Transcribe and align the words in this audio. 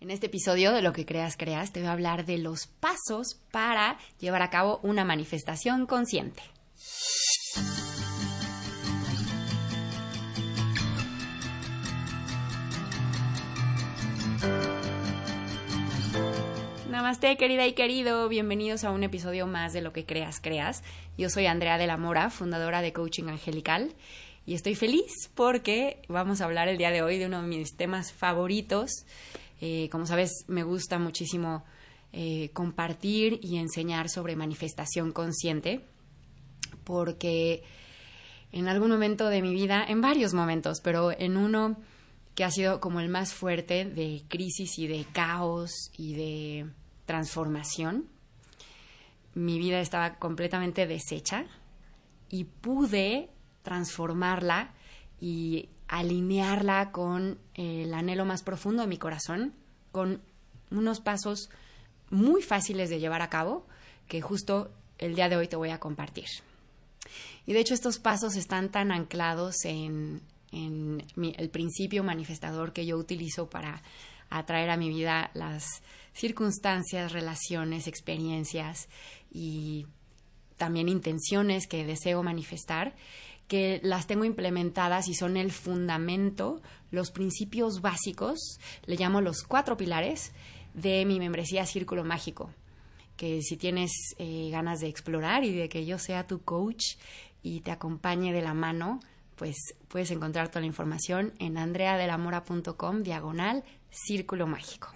En 0.00 0.10
este 0.10 0.28
episodio 0.28 0.72
de 0.72 0.80
Lo 0.80 0.94
que 0.94 1.04
creas, 1.04 1.36
creas, 1.36 1.72
te 1.72 1.80
voy 1.80 1.90
a 1.90 1.92
hablar 1.92 2.24
de 2.24 2.38
los 2.38 2.66
pasos 2.66 3.38
para 3.50 3.98
llevar 4.18 4.40
a 4.40 4.48
cabo 4.48 4.80
una 4.82 5.04
manifestación 5.04 5.84
consciente. 5.84 6.42
Namaste, 16.88 17.36
querida 17.36 17.66
y 17.66 17.74
querido. 17.74 18.30
Bienvenidos 18.30 18.84
a 18.84 18.92
un 18.92 19.02
episodio 19.02 19.46
más 19.46 19.74
de 19.74 19.82
Lo 19.82 19.92
que 19.92 20.06
creas, 20.06 20.40
creas. 20.40 20.82
Yo 21.18 21.28
soy 21.28 21.44
Andrea 21.44 21.76
de 21.76 21.86
la 21.86 21.98
Mora, 21.98 22.30
fundadora 22.30 22.80
de 22.80 22.94
Coaching 22.94 23.24
Angelical. 23.24 23.92
Y 24.46 24.54
estoy 24.54 24.76
feliz 24.76 25.28
porque 25.34 26.00
vamos 26.08 26.40
a 26.40 26.46
hablar 26.46 26.68
el 26.68 26.78
día 26.78 26.90
de 26.90 27.02
hoy 27.02 27.18
de 27.18 27.26
uno 27.26 27.42
de 27.42 27.48
mis 27.48 27.76
temas 27.76 28.14
favoritos 28.14 29.04
eh, 29.60 29.88
como 29.90 30.06
sabes, 30.06 30.44
me 30.48 30.62
gusta 30.62 30.98
muchísimo 30.98 31.64
eh, 32.12 32.50
compartir 32.52 33.38
y 33.42 33.58
enseñar 33.58 34.08
sobre 34.08 34.36
manifestación 34.36 35.12
consciente, 35.12 35.84
porque 36.84 37.62
en 38.52 38.68
algún 38.68 38.90
momento 38.90 39.28
de 39.28 39.42
mi 39.42 39.52
vida, 39.52 39.84
en 39.86 40.00
varios 40.00 40.34
momentos, 40.34 40.80
pero 40.82 41.12
en 41.12 41.36
uno 41.36 41.76
que 42.34 42.44
ha 42.44 42.50
sido 42.50 42.80
como 42.80 43.00
el 43.00 43.08
más 43.08 43.34
fuerte 43.34 43.84
de 43.84 44.22
crisis 44.28 44.78
y 44.78 44.86
de 44.86 45.04
caos 45.12 45.90
y 45.96 46.14
de 46.14 46.70
transformación, 47.06 48.08
mi 49.34 49.58
vida 49.58 49.80
estaba 49.80 50.16
completamente 50.16 50.86
deshecha 50.86 51.46
y 52.28 52.44
pude 52.44 53.30
transformarla 53.62 54.72
y 55.20 55.68
alinearla 55.90 56.92
con 56.92 57.38
el 57.54 57.92
anhelo 57.92 58.24
más 58.24 58.44
profundo 58.44 58.82
de 58.82 58.88
mi 58.88 58.96
corazón, 58.96 59.52
con 59.90 60.22
unos 60.70 61.00
pasos 61.00 61.50
muy 62.10 62.42
fáciles 62.42 62.90
de 62.90 63.00
llevar 63.00 63.22
a 63.22 63.28
cabo 63.28 63.66
que 64.06 64.20
justo 64.20 64.70
el 64.98 65.16
día 65.16 65.28
de 65.28 65.36
hoy 65.36 65.48
te 65.48 65.56
voy 65.56 65.70
a 65.70 65.80
compartir. 65.80 66.28
Y 67.44 67.54
de 67.54 67.60
hecho 67.60 67.74
estos 67.74 67.98
pasos 67.98 68.36
están 68.36 68.70
tan 68.70 68.92
anclados 68.92 69.64
en, 69.64 70.22
el 70.52 71.50
principio 71.50 72.04
manifestador 72.04 72.72
que 72.72 72.86
yo 72.86 72.96
utilizo 72.96 73.50
para 73.50 73.82
atraer 74.30 74.70
a 74.70 74.76
mi 74.76 74.90
vida 74.90 75.32
las 75.34 75.82
circunstancias, 76.12 77.12
relaciones, 77.12 77.88
experiencias 77.88 78.88
y 79.32 79.86
también 80.56 80.88
intenciones 80.88 81.66
que 81.66 81.84
deseo 81.84 82.22
manifestar, 82.22 82.94
que 83.50 83.80
las 83.82 84.06
tengo 84.06 84.24
implementadas 84.24 85.08
y 85.08 85.14
son 85.14 85.36
el 85.36 85.50
fundamento, 85.50 86.62
los 86.92 87.10
principios 87.10 87.80
básicos, 87.80 88.60
le 88.86 88.94
llamo 88.94 89.20
los 89.20 89.42
cuatro 89.42 89.76
pilares 89.76 90.30
de 90.72 91.04
mi 91.04 91.18
membresía 91.18 91.66
Círculo 91.66 92.04
Mágico, 92.04 92.50
que 93.16 93.42
si 93.42 93.56
tienes 93.56 93.90
eh, 94.18 94.50
ganas 94.52 94.78
de 94.78 94.86
explorar 94.86 95.42
y 95.42 95.52
de 95.52 95.68
que 95.68 95.84
yo 95.84 95.98
sea 95.98 96.28
tu 96.28 96.44
coach 96.44 96.94
y 97.42 97.62
te 97.62 97.72
acompañe 97.72 98.32
de 98.32 98.40
la 98.40 98.54
mano, 98.54 99.00
pues 99.34 99.56
puedes 99.88 100.12
encontrar 100.12 100.48
toda 100.48 100.60
la 100.60 100.68
información 100.68 101.32
en 101.40 101.58
andreadelamora.com 101.58 103.02
diagonal 103.02 103.64
Círculo 103.90 104.46
Mágico. 104.46 104.94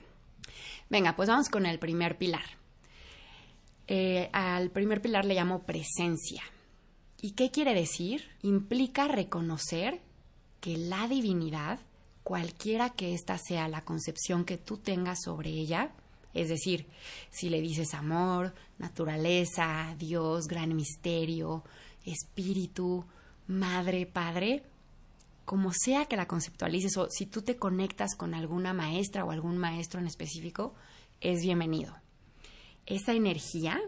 Venga, 0.88 1.16
pues 1.16 1.28
vamos 1.28 1.48
con 1.48 1.66
el 1.66 1.80
primer 1.80 2.18
pilar. 2.18 2.44
Eh, 3.88 4.30
al 4.32 4.70
primer 4.70 5.02
pilar 5.02 5.24
le 5.24 5.34
llamo 5.34 5.64
presencia. 5.64 6.44
¿Y 7.24 7.30
qué 7.30 7.50
quiere 7.50 7.72
decir? 7.72 8.28
Implica 8.42 9.08
reconocer 9.08 10.02
que 10.60 10.76
la 10.76 11.08
divinidad, 11.08 11.80
cualquiera 12.22 12.90
que 12.90 13.14
ésta 13.14 13.38
sea 13.38 13.66
la 13.66 13.82
concepción 13.82 14.44
que 14.44 14.58
tú 14.58 14.76
tengas 14.76 15.22
sobre 15.22 15.48
ella, 15.48 15.94
es 16.34 16.50
decir, 16.50 16.86
si 17.30 17.48
le 17.48 17.62
dices 17.62 17.94
amor, 17.94 18.54
naturaleza, 18.76 19.96
Dios, 19.98 20.48
gran 20.48 20.76
misterio, 20.76 21.64
espíritu, 22.04 23.06
madre, 23.46 24.04
padre, 24.04 24.62
como 25.46 25.72
sea 25.72 26.04
que 26.04 26.18
la 26.18 26.28
conceptualices 26.28 26.94
o 26.98 27.08
si 27.08 27.24
tú 27.24 27.40
te 27.40 27.56
conectas 27.56 28.16
con 28.16 28.34
alguna 28.34 28.74
maestra 28.74 29.24
o 29.24 29.30
algún 29.30 29.56
maestro 29.56 29.98
en 29.98 30.08
específico, 30.08 30.74
es 31.22 31.40
bienvenido. 31.40 31.96
Esa 32.84 33.14
energía 33.14 33.80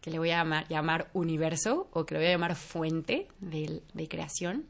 que 0.00 0.10
le 0.10 0.18
voy 0.18 0.30
a 0.30 0.66
llamar, 0.68 1.10
universo 1.12 1.88
o 1.92 2.06
que 2.06 2.14
le 2.14 2.20
voy 2.20 2.28
a 2.28 2.32
llamar 2.32 2.56
fuente 2.56 3.28
de, 3.40 3.82
de 3.92 4.08
creación, 4.08 4.66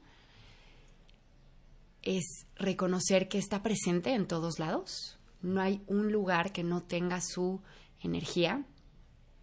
es 2.03 2.47
reconocer 2.57 3.29
que 3.29 3.39
está 3.39 3.63
presente 3.63 4.15
en 4.15 4.27
todos 4.27 4.59
lados. 4.59 5.19
No 5.43 5.61
hay 5.61 5.83
un 5.87 6.11
lugar 6.11 6.53
que 6.53 6.65
no 6.65 6.83
tenga 6.83 7.21
su 7.21 7.61
energía 8.03 8.65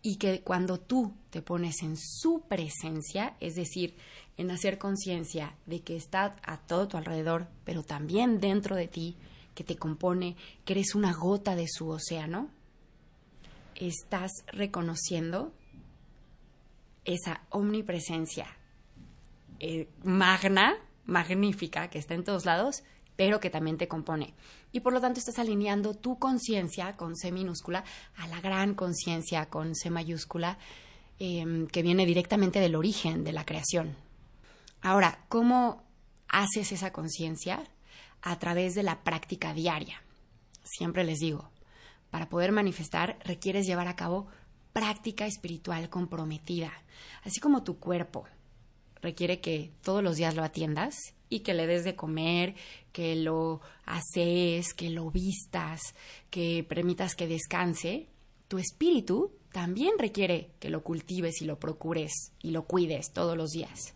y 0.02 0.18
que 0.18 0.42
cuando 0.42 0.80
tú 0.80 1.14
te 1.32 1.42
pones 1.42 1.82
en 1.82 1.98
su 1.98 2.44
presencia, 2.48 3.36
es 3.40 3.56
decir, 3.56 3.96
en 4.38 4.52
hacer 4.52 4.78
conciencia 4.78 5.56
de 5.66 5.82
que 5.82 5.96
está 5.96 6.36
a 6.44 6.58
todo 6.58 6.88
tu 6.88 6.98
alrededor, 6.98 7.48
pero 7.64 7.84
también 7.84 8.40
dentro 8.40 8.76
de 8.76 8.88
ti, 8.88 9.16
que 9.56 9.64
te 9.64 9.78
compone, 9.78 10.36
que 10.64 10.74
eres 10.74 10.94
una 10.94 11.14
gota 11.14 11.56
de 11.56 11.68
su 11.68 11.90
océano, 11.90 12.50
estás 13.76 14.32
reconociendo 14.48 15.54
esa 17.06 17.42
omnipresencia 17.50 18.48
eh, 19.60 19.88
magna, 20.04 20.76
magnífica, 21.06 21.90
que 21.90 22.00
está 22.00 22.14
en 22.14 22.24
todos 22.24 22.46
lados, 22.46 22.84
pero 23.16 23.40
que 23.40 23.50
también 23.50 23.78
te 23.78 23.88
compone. 23.88 24.34
Y 24.72 24.82
por 24.82 24.92
lo 24.92 25.00
tanto 25.00 25.20
estás 25.20 25.40
alineando 25.40 25.94
tu 25.94 26.20
conciencia 26.20 26.98
con 26.98 27.16
C 27.16 27.32
minúscula 27.32 27.84
a 28.18 28.28
la 28.28 28.42
gran 28.42 28.76
conciencia 28.76 29.50
con 29.50 29.76
C 29.76 29.90
mayúscula, 29.90 30.58
em, 31.20 31.68
que 31.68 31.82
viene 31.82 32.06
directamente 32.06 32.60
del 32.60 32.76
origen 32.76 33.24
de 33.24 33.32
la 33.32 33.46
creación. 33.46 33.96
Ahora, 34.82 35.26
¿cómo 35.30 35.84
haces 36.28 36.72
esa 36.74 36.92
conciencia? 36.92 37.64
A 38.22 38.38
través 38.40 38.74
de 38.74 38.84
la 38.84 39.04
práctica 39.04 39.54
diaria. 39.54 40.02
Siempre 40.64 41.04
les 41.04 41.20
digo, 41.20 41.50
para 42.10 42.28
poder 42.28 42.52
manifestar 42.52 43.18
requieres 43.24 43.66
llevar 43.66 43.88
a 43.88 43.96
cabo 43.96 44.28
práctica 44.76 45.26
espiritual 45.26 45.90
comprometida, 45.90 46.74
así 47.24 47.40
como 47.40 47.64
tu 47.64 47.80
cuerpo 47.80 48.26
requiere 49.02 49.40
que 49.40 49.72
todos 49.82 50.04
los 50.04 50.18
días 50.18 50.36
lo 50.36 50.44
atiendas 50.44 51.14
y 51.30 51.40
que 51.40 51.54
le 51.54 51.66
des 51.66 51.86
de 51.86 51.96
comer, 51.96 52.56
que 52.92 53.16
lo 53.16 53.62
haces, 53.86 54.74
que 54.74 54.90
lo 54.90 55.12
vistas, 55.12 55.80
que 56.30 56.66
permitas 56.68 57.16
que 57.16 57.26
descanse, 57.26 58.10
tu 58.50 58.58
espíritu 58.58 59.32
también 59.54 59.94
requiere 59.98 60.50
que 60.60 60.70
lo 60.70 60.84
cultives 60.84 61.42
y 61.42 61.46
lo 61.46 61.58
procures 61.58 62.34
y 62.42 62.52
lo 62.52 62.66
cuides 62.66 63.14
todos 63.14 63.38
los 63.38 63.52
días. 63.52 63.94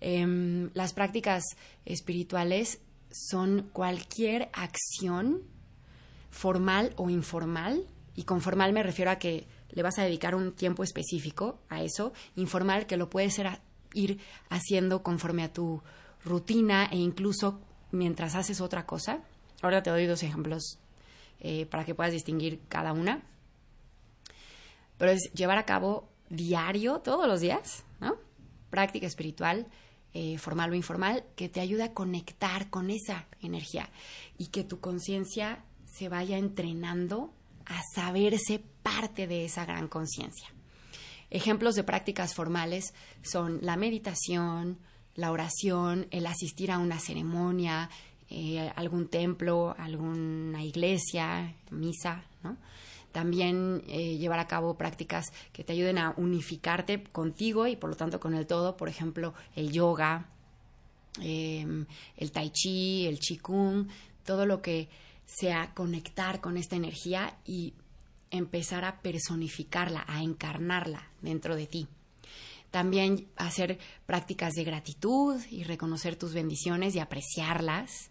Em, 0.00 0.68
las 0.74 0.92
prácticas 0.92 1.42
espirituales 1.86 2.80
son 3.10 3.70
cualquier 3.72 4.50
acción 4.52 5.40
formal 6.28 6.92
o 6.96 7.08
informal, 7.08 7.86
y 8.14 8.24
con 8.24 8.42
formal 8.42 8.74
me 8.74 8.82
refiero 8.82 9.10
a 9.10 9.18
que 9.18 9.46
le 9.72 9.82
vas 9.82 9.98
a 9.98 10.04
dedicar 10.04 10.34
un 10.34 10.52
tiempo 10.52 10.84
específico 10.84 11.58
a 11.68 11.82
eso, 11.82 12.12
informal 12.36 12.86
que 12.86 12.96
lo 12.96 13.10
puedes 13.10 13.40
ir 13.94 14.20
haciendo 14.48 15.02
conforme 15.02 15.42
a 15.42 15.52
tu 15.52 15.82
rutina 16.24 16.86
e 16.90 16.96
incluso 16.96 17.60
mientras 17.90 18.34
haces 18.34 18.60
otra 18.60 18.86
cosa. 18.86 19.22
Ahora 19.60 19.82
te 19.82 19.90
doy 19.90 20.06
dos 20.06 20.22
ejemplos 20.22 20.78
eh, 21.40 21.66
para 21.66 21.84
que 21.84 21.94
puedas 21.94 22.12
distinguir 22.12 22.60
cada 22.68 22.92
una. 22.92 23.22
Pero 24.98 25.12
es 25.12 25.30
llevar 25.34 25.58
a 25.58 25.66
cabo 25.66 26.08
diario, 26.28 27.00
todos 27.00 27.26
los 27.26 27.40
días, 27.40 27.84
¿no? 28.00 28.16
Práctica 28.70 29.06
espiritual, 29.06 29.66
eh, 30.14 30.38
formal 30.38 30.70
o 30.70 30.74
informal, 30.74 31.24
que 31.36 31.48
te 31.48 31.60
ayuda 31.60 31.86
a 31.86 31.92
conectar 31.94 32.70
con 32.70 32.90
esa 32.90 33.26
energía 33.40 33.90
y 34.38 34.46
que 34.48 34.64
tu 34.64 34.80
conciencia 34.80 35.64
se 35.86 36.08
vaya 36.08 36.38
entrenando 36.38 37.32
a 37.72 37.82
saberse 37.94 38.62
parte 38.82 39.26
de 39.26 39.44
esa 39.44 39.64
gran 39.64 39.88
conciencia. 39.88 40.48
Ejemplos 41.30 41.74
de 41.74 41.84
prácticas 41.84 42.34
formales 42.34 42.92
son 43.22 43.58
la 43.62 43.76
meditación, 43.76 44.78
la 45.14 45.30
oración, 45.30 46.06
el 46.10 46.26
asistir 46.26 46.70
a 46.70 46.78
una 46.78 46.98
ceremonia, 46.98 47.88
eh, 48.28 48.70
algún 48.76 49.08
templo, 49.08 49.74
alguna 49.78 50.64
iglesia, 50.64 51.54
misa, 51.70 52.24
También 53.12 53.82
eh, 53.88 54.16
llevar 54.16 54.38
a 54.38 54.46
cabo 54.46 54.74
prácticas 54.78 55.32
que 55.52 55.64
te 55.64 55.74
ayuden 55.74 55.98
a 55.98 56.14
unificarte 56.16 57.02
contigo 57.02 57.66
y 57.66 57.76
por 57.76 57.90
lo 57.90 57.96
tanto 57.96 58.18
con 58.18 58.34
el 58.34 58.46
todo, 58.46 58.74
por 58.76 58.88
ejemplo, 58.88 59.34
el 59.54 59.70
yoga, 59.70 60.30
em, 61.20 61.84
el 62.16 62.32
tai 62.32 62.50
chi, 62.50 63.06
el 63.06 63.18
qigong, 63.18 63.88
todo 64.24 64.46
lo 64.46 64.62
que 64.62 64.88
sea 65.36 65.72
conectar 65.74 66.40
con 66.40 66.56
esta 66.56 66.76
energía 66.76 67.36
y 67.44 67.74
empezar 68.30 68.84
a 68.84 69.00
personificarla, 69.00 70.04
a 70.06 70.22
encarnarla 70.22 71.10
dentro 71.20 71.56
de 71.56 71.66
ti. 71.66 71.88
También 72.70 73.28
hacer 73.36 73.78
prácticas 74.06 74.54
de 74.54 74.64
gratitud 74.64 75.38
y 75.50 75.64
reconocer 75.64 76.16
tus 76.16 76.32
bendiciones 76.32 76.94
y 76.94 77.00
apreciarlas, 77.00 78.10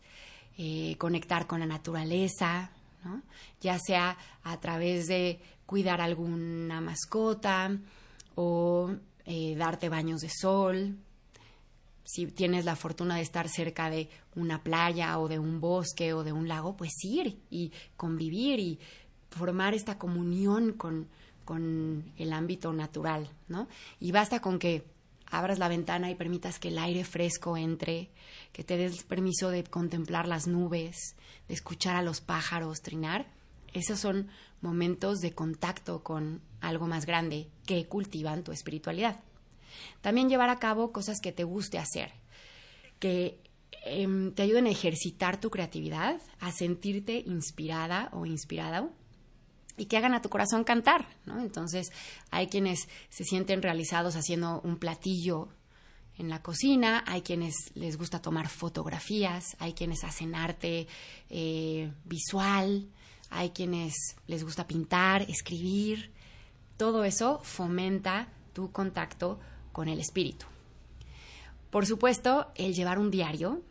eh, 0.58 0.96
conectar 1.00 1.48
con 1.48 1.60
la 1.60 1.66
naturaleza. 1.66 2.72
Ya 3.62 3.80
sea 3.80 4.16
a 4.44 4.60
través 4.60 5.08
de 5.08 5.40
cuidar 5.66 6.02
alguna 6.02 6.80
mascota 6.82 7.76
o 8.36 8.94
eh, 9.26 9.56
darte 9.56 9.90
baños 9.90 10.22
de 10.22 10.30
sol. 10.30 10.98
Si 12.04 12.28
tienes 12.28 12.66
la 12.66 12.76
fortuna 12.76 13.16
de 13.16 13.22
estar 13.22 13.48
cerca 13.48 13.90
de 13.90 14.10
una 14.36 14.64
playa 14.64 15.20
o 15.20 15.28
de 15.28 15.40
un 15.40 15.60
bosque 15.60 16.14
o 16.14 16.24
de 16.24 16.32
un 16.32 16.48
lago, 16.48 16.76
pues 16.76 16.92
ir 17.04 17.40
y 17.50 17.72
convivir 17.96 18.60
y 18.60 18.80
formar 19.30 19.74
esta 19.74 19.98
comunión 19.98 20.74
con, 20.74 21.08
con 21.46 22.12
el 22.18 22.34
ámbito 22.34 22.74
natural, 22.74 23.30
¿no? 23.48 23.68
Y 24.00 24.12
basta 24.12 24.42
con 24.42 24.60
que 24.60 24.84
abras 25.32 25.60
la 25.60 25.70
ventana 25.70 26.12
y 26.12 26.16
permitas 26.16 26.60
que 26.60 26.68
el 26.68 26.78
aire 26.78 27.04
fresco 27.06 27.58
entre, 27.58 28.10
que 28.52 28.64
te 28.64 28.78
des 28.78 29.04
permiso 29.04 29.50
de 29.50 29.64
contemplar 29.64 30.28
las 30.28 30.48
nubes, 30.48 31.16
de 31.48 31.54
escuchar 31.54 31.96
a 31.96 32.02
los 32.02 32.20
pájaros 32.20 32.82
trinar. 32.82 33.26
Esos 33.74 34.00
son 34.00 34.28
momentos 34.60 35.20
de 35.20 35.34
contacto 35.34 36.04
con 36.04 36.42
algo 36.60 36.88
más 36.88 37.06
grande 37.06 37.48
que 37.66 37.88
cultivan 37.88 38.44
tu 38.44 38.52
espiritualidad. 38.52 39.22
También 40.02 40.30
llevar 40.30 40.50
a 40.50 40.60
cabo 40.60 40.92
cosas 40.92 41.20
que 41.22 41.32
te 41.32 41.44
guste 41.44 41.78
hacer, 41.78 42.12
que 43.00 43.40
em, 43.86 44.34
te 44.34 44.44
ayuden 44.44 44.68
a 44.68 44.72
ejercitar 44.72 45.40
tu 45.40 45.50
creatividad, 45.50 46.22
a 46.40 46.52
sentirte 46.52 47.24
inspirada 47.26 48.10
o 48.14 48.26
inspirado 48.26 48.92
y 49.78 49.86
que 49.86 49.98
hagan 49.98 50.14
a 50.14 50.22
tu 50.22 50.30
corazón 50.30 50.64
cantar, 50.64 51.08
¿no? 51.26 51.40
Entonces, 51.40 51.92
hay 52.30 52.48
quienes 52.48 52.88
se 53.10 53.24
sienten 53.24 53.62
realizados 53.62 54.16
haciendo 54.16 54.62
un 54.62 54.78
platillo 54.78 55.50
en 56.18 56.30
la 56.30 56.42
cocina, 56.42 57.04
hay 57.08 57.22
quienes 57.22 57.56
les 57.74 57.98
gusta 57.98 58.22
tomar 58.22 58.48
fotografías, 58.48 59.56
hay 59.60 59.74
quienes 59.74 60.04
hacen 60.04 60.36
arte 60.36 60.88
eh, 61.30 61.92
visual, 62.06 62.88
hay 63.30 63.50
quienes 63.52 63.96
les 64.28 64.44
gusta 64.44 64.68
pintar, 64.68 65.24
escribir. 65.24 66.12
Todo 66.78 67.04
eso 67.04 67.40
fomenta 67.44 68.28
tu 68.54 68.72
contacto 68.72 69.40
con 69.72 69.88
el 69.88 70.00
espíritu. 70.00 70.46
Por 71.70 71.86
supuesto, 71.86 72.52
el 72.56 72.74
llevar 72.74 73.00
un 73.00 73.12
diario, 73.12 73.62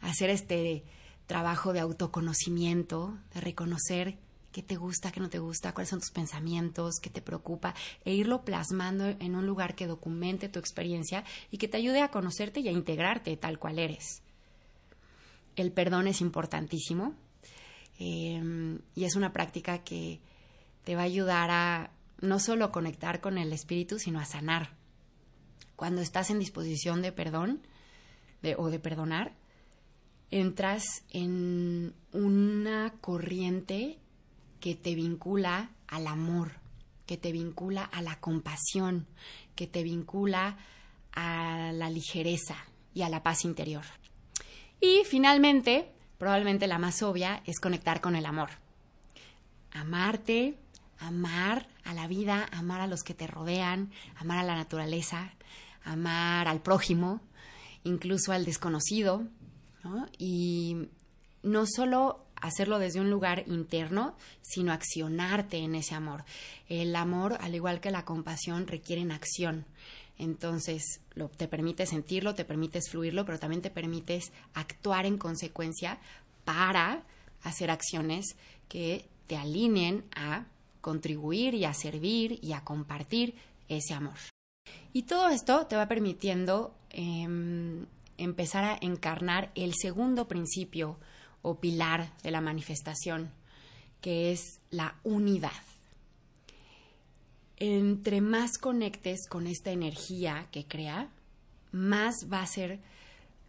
hacer 0.00 0.30
este 0.30 0.84
trabajo 1.26 1.72
de 1.72 1.80
autoconocimiento, 1.80 3.18
de 3.34 3.40
reconocer 3.40 4.18
qué 4.54 4.62
te 4.62 4.76
gusta, 4.76 5.10
qué 5.10 5.20
no 5.20 5.28
te 5.28 5.40
gusta, 5.40 5.74
cuáles 5.74 5.90
son 5.90 6.00
tus 6.00 6.12
pensamientos, 6.12 7.00
qué 7.02 7.10
te 7.10 7.20
preocupa, 7.20 7.74
e 8.04 8.14
irlo 8.14 8.44
plasmando 8.44 9.08
en 9.08 9.34
un 9.34 9.46
lugar 9.46 9.74
que 9.74 9.88
documente 9.88 10.48
tu 10.48 10.60
experiencia 10.60 11.24
y 11.50 11.58
que 11.58 11.66
te 11.66 11.76
ayude 11.76 12.02
a 12.02 12.10
conocerte 12.10 12.60
y 12.60 12.68
a 12.68 12.72
integrarte 12.72 13.36
tal 13.36 13.58
cual 13.58 13.78
eres. 13.78 14.22
El 15.56 15.72
perdón 15.72 16.06
es 16.06 16.20
importantísimo 16.20 17.14
em, 17.98 18.78
y 18.94 19.04
es 19.04 19.16
una 19.16 19.32
práctica 19.32 19.78
que 19.82 20.20
te 20.84 20.94
va 20.94 21.02
a 21.02 21.06
ayudar 21.06 21.50
a 21.50 21.90
no 22.20 22.38
solo 22.38 22.70
conectar 22.70 23.20
con 23.20 23.38
el 23.38 23.52
espíritu, 23.52 23.98
sino 23.98 24.20
a 24.20 24.24
sanar. 24.24 24.70
Cuando 25.76 26.00
estás 26.00 26.30
en 26.30 26.38
disposición 26.38 27.02
de 27.02 27.12
perdón 27.12 27.60
o 28.58 28.70
de 28.70 28.78
perdonar, 28.78 29.32
entras 30.30 30.84
en 31.10 31.94
una 32.12 32.92
corriente 33.00 33.98
que 34.60 34.74
te 34.74 34.94
vincula 34.94 35.70
al 35.86 36.06
amor, 36.06 36.52
que 37.06 37.16
te 37.16 37.32
vincula 37.32 37.84
a 37.84 38.02
la 38.02 38.20
compasión, 38.20 39.06
que 39.54 39.66
te 39.66 39.82
vincula 39.82 40.56
a 41.12 41.70
la 41.72 41.90
ligereza 41.90 42.56
y 42.94 43.02
a 43.02 43.08
la 43.08 43.22
paz 43.22 43.44
interior. 43.44 43.84
Y 44.80 45.02
finalmente, 45.04 45.92
probablemente 46.18 46.66
la 46.66 46.78
más 46.78 47.02
obvia, 47.02 47.42
es 47.46 47.60
conectar 47.60 48.00
con 48.00 48.16
el 48.16 48.26
amor. 48.26 48.50
Amarte, 49.72 50.58
amar 50.98 51.68
a 51.84 51.94
la 51.94 52.06
vida, 52.06 52.48
amar 52.52 52.80
a 52.80 52.86
los 52.86 53.02
que 53.02 53.14
te 53.14 53.26
rodean, 53.26 53.92
amar 54.16 54.38
a 54.38 54.44
la 54.44 54.54
naturaleza, 54.54 55.32
amar 55.84 56.48
al 56.48 56.60
prójimo, 56.60 57.20
incluso 57.84 58.32
al 58.32 58.44
desconocido, 58.44 59.26
y 60.18 60.88
no 61.42 61.66
solo 61.66 62.24
hacerlo 62.36 62.78
desde 62.78 63.00
un 63.00 63.10
lugar 63.10 63.44
interno, 63.46 64.16
sino 64.42 64.72
accionarte 64.72 65.58
en 65.58 65.74
ese 65.74 65.94
amor. 65.94 66.24
El 66.68 66.94
amor, 66.96 67.38
al 67.40 67.54
igual 67.54 67.80
que 67.80 67.90
la 67.90 68.04
compasión, 68.04 68.66
requieren 68.66 69.12
acción. 69.12 69.66
Entonces, 70.18 71.00
lo, 71.14 71.28
te 71.28 71.48
permite 71.48 71.86
sentirlo, 71.86 72.34
te 72.34 72.44
permites 72.44 72.90
fluirlo, 72.90 73.24
pero 73.24 73.38
también 73.38 73.62
te 73.62 73.70
permites 73.70 74.32
actuar 74.52 75.06
en 75.06 75.18
consecuencia 75.18 75.98
para 76.44 77.02
hacer 77.42 77.70
acciones 77.70 78.36
que 78.68 79.08
te 79.26 79.36
alineen 79.36 80.04
a 80.14 80.46
contribuir 80.80 81.54
y 81.54 81.64
a 81.64 81.72
servir 81.72 82.38
y 82.42 82.52
a 82.52 82.62
compartir 82.62 83.34
ese 83.68 83.94
amor. 83.94 84.33
Y 84.92 85.02
todo 85.02 85.28
esto 85.28 85.66
te 85.66 85.74
va 85.74 85.88
permitiendo 85.88 86.72
em, 86.90 87.84
empezar 88.16 88.64
a 88.64 88.78
encarnar 88.80 89.50
el 89.56 89.74
segundo 89.74 90.28
principio 90.28 90.98
o 91.42 91.58
pilar 91.58 92.16
de 92.22 92.30
la 92.30 92.40
manifestación, 92.40 93.32
que 94.00 94.30
es 94.30 94.60
la 94.70 95.00
unidad. 95.02 95.50
Entre 97.56 98.20
más 98.20 98.56
conectes 98.56 99.28
con 99.28 99.48
esta 99.48 99.72
energía 99.72 100.46
que 100.52 100.64
crea, 100.66 101.10
más 101.72 102.28
va 102.32 102.40
a 102.40 102.46
ser 102.46 102.80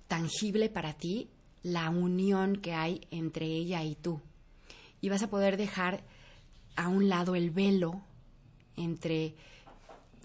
tangible 0.07 0.69
para 0.69 0.94
ti 0.94 1.29
la 1.61 1.91
unión 1.91 2.56
que 2.56 2.73
hay 2.73 3.01
entre 3.11 3.45
ella 3.45 3.83
y 3.83 3.94
tú. 3.94 4.19
Y 5.00 5.09
vas 5.09 5.21
a 5.21 5.29
poder 5.29 5.57
dejar 5.57 6.03
a 6.75 6.88
un 6.88 7.07
lado 7.07 7.35
el 7.35 7.51
velo 7.51 8.01
entre 8.75 9.35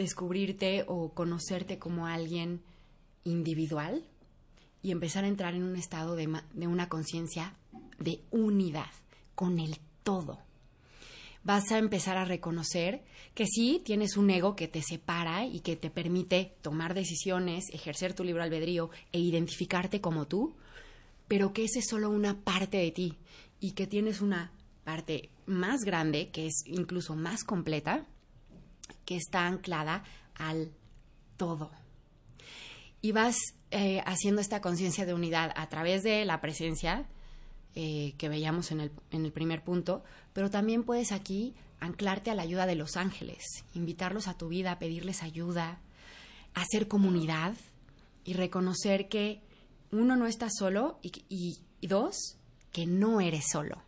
descubrirte 0.01 0.85
o 0.87 1.13
conocerte 1.13 1.79
como 1.79 2.07
alguien 2.07 2.63
individual 3.25 4.03
y 4.83 4.93
empezar 4.93 5.25
a 5.25 5.29
entrar 5.29 5.55
en 5.55 5.63
un 5.63 5.77
estado 5.77 6.17
de, 6.17 6.27
una 6.67 6.89
conciencia 6.89 7.55
de 7.99 8.23
unidad 8.31 8.91
con 9.35 9.59
el 9.59 9.77
todo. 10.03 10.39
Vas 11.45 11.71
a 11.71 11.79
empezar 11.79 12.17
a 12.17 12.25
reconocer 12.25 13.03
que 13.35 13.45
sí 13.47 13.83
tienes 13.85 14.17
un 14.17 14.31
ego 14.31 14.57
que 14.57 14.69
te 14.69 14.81
separa 14.81 15.45
y 15.45 15.61
que 15.61 15.77
te 15.77 15.91
permite 15.91 16.55
tomar 16.63 16.95
decisiones, 16.95 17.65
ejercer 17.71 18.15
tu 18.15 18.25
libre 18.25 18.43
albedrío 18.43 18.89
e 19.13 19.19
identificarte 19.19 20.01
como 20.01 20.27
tú, 20.27 20.55
pero 21.29 21.53
que 21.53 21.65
esa 21.65 21.79
es 21.79 21.87
solo 21.87 22.09
una 22.09 22.41
parte 22.41 22.79
de 22.79 22.91
ti 22.91 23.19
y 23.61 23.73
que 23.73 23.87
tienes 23.87 24.23
una 24.23 24.51
parte 24.83 25.29
más 25.45 25.81
grande, 25.85 26.31
que 26.31 26.47
es 26.47 26.63
incluso 26.67 27.17
más 27.17 27.45
completa, 27.45 28.07
que 29.11 29.17
está 29.17 29.49
anclada 29.49 30.05
al 30.37 30.71
todo. 31.37 31.73
Y 33.03 33.11
vas 33.11 33.35
eh, 33.73 34.01
haciendo 34.07 34.41
esta 34.41 34.61
conciencia 34.61 35.05
de 35.05 35.15
unidad 35.15 35.53
a 35.57 35.69
través 35.69 36.05
de 36.05 36.25
la 36.25 36.41
presencia 36.41 37.09
eh, 37.75 38.15
que 38.19 38.29
veíamos 38.29 38.71
en 38.71 38.79
el, 38.79 38.93
en 39.11 39.25
el 39.25 39.33
primer 39.33 39.65
punto, 39.65 40.05
pero 40.33 40.49
también 40.49 40.85
puedes 40.85 41.11
aquí 41.11 41.57
anclarte 41.81 42.31
a 42.31 42.37
la 42.37 42.43
ayuda 42.43 42.67
de 42.67 42.77
los 42.77 42.97
ángeles, 42.97 43.43
invitarlos 43.75 44.29
a 44.29 44.39
tu 44.39 44.47
vida, 44.47 44.79
pedirles 44.79 45.25
ayuda, 45.25 45.81
hacer 46.55 46.87
comunidad 46.87 47.57
y 48.23 48.35
reconocer 48.35 49.09
que 49.09 49.43
uno 49.91 50.15
no 50.15 50.29
está 50.29 50.47
solo 50.57 51.01
y, 51.03 51.11
y 51.81 51.87
dos, 51.89 52.37
que 52.71 52.87
no 52.87 53.21
eres 53.21 53.47
solo, 53.51 53.83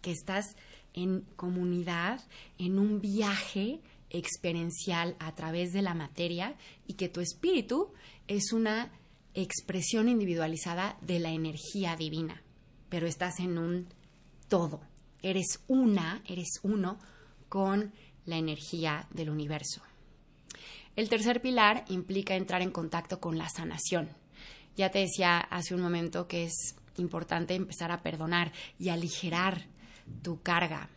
que 0.00 0.12
estás 0.12 0.54
en 0.92 1.22
comunidad, 1.34 2.20
en 2.56 2.78
un 2.78 3.00
viaje 3.00 3.80
experiencial 4.10 5.16
a 5.18 5.34
través 5.34 5.72
de 5.72 5.82
la 5.82 5.94
materia 5.94 6.56
y 6.86 6.94
que 6.94 7.08
tu 7.08 7.20
espíritu 7.20 7.92
es 8.28 8.52
una 8.52 8.92
expresión 9.34 10.08
individualizada 10.08 10.96
de 11.00 11.18
la 11.20 11.30
energía 11.30 11.96
divina, 11.96 12.42
pero 12.88 13.06
estás 13.06 13.40
en 13.40 13.58
un 13.58 13.88
todo. 14.48 14.80
Eres 15.22 15.60
una, 15.68 16.22
eres 16.26 16.60
uno 16.62 16.98
con 17.48 17.92
la 18.24 18.36
energía 18.36 19.06
del 19.12 19.30
universo. 19.30 19.82
El 20.96 21.08
tercer 21.08 21.40
pilar 21.40 21.84
implica 21.88 22.34
entrar 22.34 22.62
en 22.62 22.70
contacto 22.70 23.20
con 23.20 23.38
la 23.38 23.48
sanación. 23.48 24.08
Ya 24.76 24.90
te 24.90 25.00
decía 25.00 25.38
hace 25.38 25.74
un 25.74 25.80
momento 25.80 26.26
que 26.26 26.44
es 26.44 26.74
importante 26.96 27.54
empezar 27.54 27.92
a 27.92 28.02
perdonar 28.02 28.52
y 28.78 28.88
aligerar 28.88 29.66
tu 30.22 30.42
carga, 30.42 30.88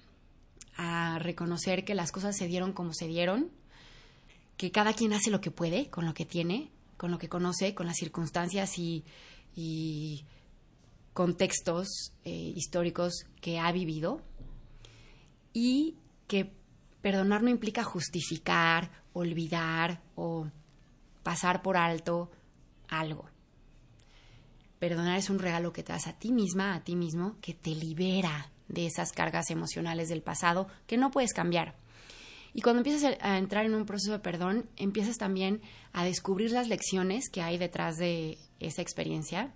a 0.75 1.19
reconocer 1.19 1.85
que 1.85 1.95
las 1.95 2.11
cosas 2.11 2.35
se 2.37 2.47
dieron 2.47 2.73
como 2.73 2.93
se 2.93 3.07
dieron, 3.07 3.51
que 4.57 4.71
cada 4.71 4.93
quien 4.93 5.13
hace 5.13 5.31
lo 5.31 5.41
que 5.41 5.51
puede 5.51 5.89
con 5.89 6.05
lo 6.05 6.13
que 6.13 6.25
tiene 6.25 6.71
con 7.03 7.11
lo 7.11 7.17
que 7.17 7.27
conoce, 7.27 7.75
con 7.75 7.85
las 7.85 7.97
circunstancias 7.97 8.77
y, 8.77 9.03
contextos 11.11 12.13
eh, 12.23 12.53
históricos 12.55 13.25
que 13.41 13.59
ha 13.59 13.71
vivido 13.73 14.21
y 15.51 15.97
que 16.27 16.51
perdonar 17.01 17.43
no 17.43 17.49
implica 17.49 17.83
justificar, 17.83 18.89
olvidar 19.11 20.01
o 20.15 20.47
pasar 21.21 21.61
por 21.61 21.75
alto 21.75 22.31
algo. 22.87 23.29
Perdonar 24.79 25.19
es 25.19 25.29
un 25.29 25.39
regalo 25.39 25.73
que 25.73 25.83
te 25.83 25.91
das 25.91 26.07
a 26.07 26.17
ti 26.17 26.31
misma, 26.31 26.73
a 26.73 26.85
ti 26.85 26.95
mismo, 26.95 27.35
que 27.41 27.53
te 27.53 27.75
libera 27.75 28.49
de 28.73 28.87
esas 28.87 29.11
cargas 29.11 29.49
emocionales 29.49 30.09
del 30.09 30.21
pasado 30.21 30.67
que 30.87 30.97
no 30.97 31.11
puedes 31.11 31.33
cambiar. 31.33 31.75
Y 32.53 32.61
cuando 32.61 32.81
empiezas 32.81 33.17
a 33.19 33.37
entrar 33.37 33.65
en 33.65 33.73
un 33.73 33.85
proceso 33.85 34.11
de 34.11 34.19
perdón, 34.19 34.69
empiezas 34.77 35.17
también 35.17 35.61
a 35.91 36.05
descubrir 36.05 36.51
las 36.51 36.67
lecciones 36.67 37.29
que 37.29 37.41
hay 37.41 37.57
detrás 37.57 37.97
de 37.97 38.37
esa 38.59 38.81
experiencia 38.81 39.51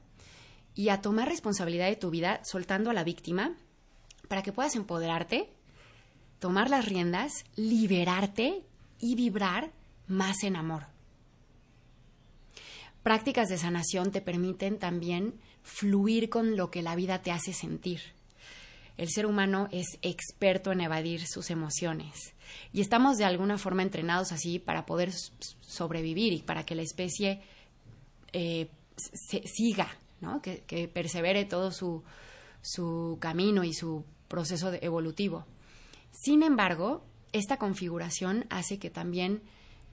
y 0.74 0.90
a 0.90 1.02
tomar 1.02 1.28
responsabilidad 1.28 1.88
de 1.88 1.96
tu 1.96 2.10
vida 2.10 2.42
soltando 2.44 2.90
a 2.90 2.94
la 2.94 3.04
víctima 3.04 3.56
para 4.28 4.42
que 4.42 4.52
puedas 4.52 4.76
empoderarte, 4.76 5.50
tomar 6.40 6.70
las 6.70 6.86
riendas, 6.86 7.46
liberarte 7.56 8.64
y 9.00 9.16
vibrar 9.16 9.72
más 10.08 10.44
en 10.44 10.56
amor. 10.56 10.86
Prácticas 13.04 13.48
de 13.48 13.58
sanación 13.58 14.12
te 14.12 14.22
permiten 14.22 14.80
también 14.80 15.40
fluir 15.64 16.30
con 16.30 16.58
lo 16.58 16.72
que 16.72 16.82
la 16.82 16.96
vida 16.96 17.22
te 17.22 17.32
hace 17.32 17.54
sentir. 17.54 18.17
El 18.98 19.10
ser 19.10 19.28
humano 19.28 19.68
es 19.72 20.00
experto 20.02 20.72
en 20.72 20.82
evadir 20.82 21.28
sus 21.28 21.52
emociones 21.52 22.34
y 22.74 22.82
estamos 22.82 23.18
de 23.18 23.26
alguna 23.26 23.58
forma 23.58 23.84
entrenados 23.84 24.32
así 24.32 24.60
para 24.60 24.86
poder 24.86 25.12
sobrevivir 25.62 26.34
y 26.34 26.42
para 26.42 26.66
que 26.66 26.76
la 26.76 26.82
especie 26.82 27.42
eh, 28.34 28.70
siga, 29.46 29.88
que, 30.42 30.88
persevere 30.88 31.46
todo 31.46 31.72
su, 31.72 32.04
su 32.62 33.18
camino 33.20 33.64
y 33.64 33.74
su 33.74 34.04
proceso 34.28 34.74
evolutivo. 34.82 35.46
Sin 36.12 36.42
embargo, 36.42 37.04
esta 37.34 37.58
configuración 37.58 38.46
hace 38.50 38.80
que 38.80 38.90
también 38.90 39.42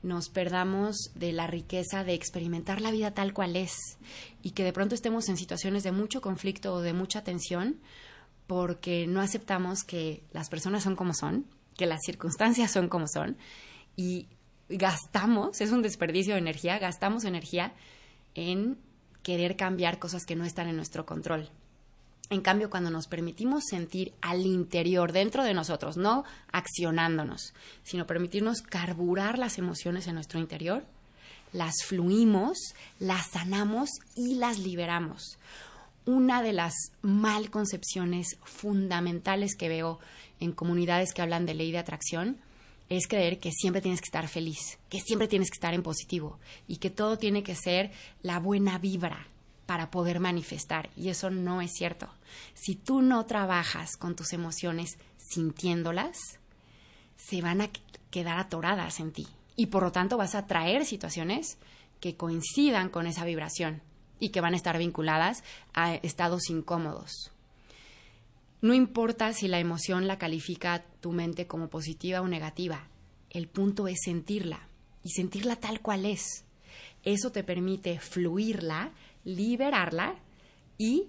nos 0.02 0.28
perdamos 0.28 1.10
de 1.14 1.32
la 1.32 1.46
riqueza 1.46 2.04
de 2.04 2.14
experimentar 2.14 2.80
la 2.80 2.90
vida 2.90 3.12
tal 3.12 3.32
cual 3.32 3.56
es 3.56 3.98
y 4.42 4.50
que 4.50 4.64
de 4.64 4.72
pronto 4.72 4.94
estemos 4.94 5.28
en 5.28 5.36
situaciones 5.36 5.82
de 5.82 5.92
mucho 5.92 6.20
conflicto 6.20 6.74
o 6.74 6.80
de 6.80 6.92
mucha 6.92 7.24
tensión 7.24 7.80
porque 8.46 9.06
no 9.06 9.20
aceptamos 9.20 9.84
que 9.84 10.22
las 10.32 10.48
personas 10.48 10.82
son 10.82 10.96
como 10.96 11.14
son, 11.14 11.46
que 11.76 11.86
las 11.86 12.00
circunstancias 12.04 12.70
son 12.70 12.88
como 12.88 13.06
son 13.08 13.36
y 13.96 14.26
gastamos, 14.68 15.60
es 15.60 15.72
un 15.72 15.82
desperdicio 15.82 16.34
de 16.34 16.40
energía, 16.40 16.78
gastamos 16.78 17.24
energía 17.24 17.72
en 18.34 18.78
querer 19.22 19.56
cambiar 19.56 19.98
cosas 19.98 20.24
que 20.24 20.36
no 20.36 20.44
están 20.44 20.68
en 20.68 20.76
nuestro 20.76 21.06
control. 21.06 21.50
En 22.30 22.40
cambio, 22.40 22.70
cuando 22.70 22.90
nos 22.90 23.06
permitimos 23.06 23.64
sentir 23.68 24.12
al 24.22 24.46
interior, 24.46 25.12
dentro 25.12 25.44
de 25.44 25.52
nosotros, 25.52 25.96
no 25.96 26.24
accionándonos, 26.52 27.52
sino 27.82 28.06
permitirnos 28.06 28.62
carburar 28.62 29.38
las 29.38 29.58
emociones 29.58 30.06
en 30.06 30.14
nuestro 30.14 30.40
interior, 30.40 30.84
las 31.52 31.74
fluimos, 31.84 32.74
las 32.98 33.30
sanamos 33.30 33.90
y 34.16 34.34
las 34.36 34.58
liberamos. 34.58 35.38
Una 36.06 36.42
de 36.42 36.52
las 36.52 36.74
mal 37.00 37.50
concepciones 37.50 38.36
fundamentales 38.44 39.56
que 39.56 39.68
veo 39.68 40.00
en 40.38 40.52
comunidades 40.52 41.14
que 41.14 41.22
hablan 41.22 41.46
de 41.46 41.54
ley 41.54 41.72
de 41.72 41.78
atracción 41.78 42.38
es 42.90 43.06
creer 43.08 43.38
que 43.38 43.52
siempre 43.52 43.80
tienes 43.80 44.00
que 44.00 44.06
estar 44.06 44.28
feliz, 44.28 44.78
que 44.90 45.00
siempre 45.00 45.28
tienes 45.28 45.50
que 45.50 45.56
estar 45.56 45.72
en 45.72 45.82
positivo 45.82 46.38
y 46.68 46.76
que 46.76 46.90
todo 46.90 47.16
tiene 47.16 47.42
que 47.42 47.54
ser 47.54 47.90
la 48.22 48.38
buena 48.38 48.78
vibra, 48.78 49.28
para 49.66 49.90
poder 49.90 50.20
manifestar. 50.20 50.90
Y 50.96 51.08
eso 51.08 51.30
no 51.30 51.60
es 51.62 51.72
cierto. 51.72 52.08
Si 52.54 52.74
tú 52.74 53.02
no 53.02 53.24
trabajas 53.26 53.96
con 53.96 54.14
tus 54.14 54.32
emociones 54.32 54.98
sintiéndolas, 55.16 56.18
se 57.16 57.40
van 57.40 57.60
a 57.60 57.70
quedar 58.10 58.38
atoradas 58.38 59.00
en 59.00 59.12
ti. 59.12 59.26
Y 59.56 59.66
por 59.66 59.82
lo 59.82 59.92
tanto 59.92 60.16
vas 60.16 60.34
a 60.34 60.46
traer 60.46 60.84
situaciones 60.84 61.58
que 62.00 62.16
coincidan 62.16 62.88
con 62.88 63.06
esa 63.06 63.24
vibración 63.24 63.80
y 64.24 64.30
que 64.30 64.40
van 64.40 64.54
a 64.54 64.56
estar 64.56 64.78
vinculadas 64.78 65.44
a 65.74 65.94
estados 65.96 66.48
incómodos. 66.48 67.30
No 68.62 68.72
importa 68.72 69.32
si 69.34 69.48
la 69.48 69.58
emoción 69.58 70.06
la 70.06 70.18
califica 70.18 70.84
tu 71.00 71.12
mente 71.12 71.46
como 71.46 71.68
positiva 71.68 72.22
o 72.22 72.28
negativa, 72.28 72.88
el 73.28 73.48
punto 73.48 73.88
es 73.88 73.98
sentirla 74.04 74.68
y 75.02 75.10
sentirla 75.10 75.56
tal 75.56 75.80
cual 75.80 76.06
es. 76.06 76.44
Eso 77.02 77.30
te 77.30 77.44
permite 77.44 77.98
fluirla 77.98 78.92
liberarla 79.24 80.16
y 80.78 81.08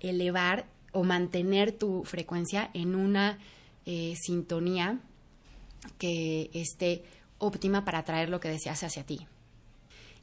elevar 0.00 0.66
o 0.92 1.04
mantener 1.04 1.72
tu 1.72 2.04
frecuencia 2.04 2.70
en 2.72 2.94
una 2.94 3.38
eh, 3.84 4.14
sintonía 4.16 5.00
que 5.98 6.50
esté 6.54 7.04
óptima 7.38 7.84
para 7.84 8.04
traer 8.04 8.28
lo 8.28 8.40
que 8.40 8.48
deseas 8.48 8.82
hacia 8.82 9.04
ti. 9.04 9.26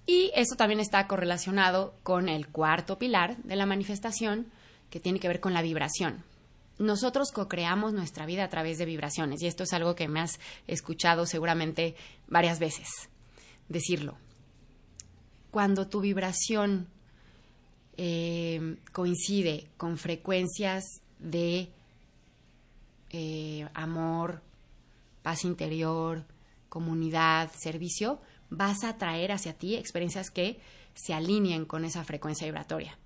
Y 0.06 0.32
eso 0.36 0.56
también 0.56 0.80
está 0.80 1.08
correlacionado 1.08 1.96
con 2.04 2.30
el 2.30 2.48
cuarto 2.48 3.00
pilar 3.00 3.38
de 3.38 3.56
la 3.56 3.66
manifestación, 3.66 4.48
que 4.90 5.00
tiene 5.00 5.20
que 5.20 5.28
ver 5.28 5.40
con 5.40 5.54
la 5.54 5.62
vibración. 5.62 6.24
Nosotros 6.78 7.32
co-creamos 7.32 7.94
nuestra 7.94 8.26
vida 8.26 8.44
a 8.44 8.50
través 8.50 8.78
de 8.78 8.86
vibraciones, 8.86 9.42
y 9.42 9.48
esto 9.48 9.64
es 9.64 9.74
algo 9.74 9.96
que 9.96 10.08
me 10.08 10.20
has 10.20 10.40
escuchado 10.68 11.26
seguramente 11.26 11.96
varias 12.28 12.60
veces 12.60 12.88
decirlo. 13.70 14.18
Cuando 15.52 15.88
tu 15.88 16.02
vibración 16.02 16.88
eh, 17.98 18.78
coincide 18.92 19.70
con 19.78 19.98
frecuencias 19.98 20.84
de 21.20 21.70
eh, 23.12 23.68
amor, 23.74 24.42
paz 25.24 25.46
interior, 25.46 26.26
comunidad, 26.68 27.52
servicio, 27.58 28.20
vas 28.50 28.84
a 28.84 28.98
traer 28.98 29.32
hacia 29.32 29.54
ti 29.54 29.76
experiencias 29.76 30.30
que 30.30 30.60
se 30.94 31.14
alineen 31.14 31.66
con 31.66 31.86
esa 31.86 32.04
frecuencia 32.04 32.46
vibratoria. 32.46 32.98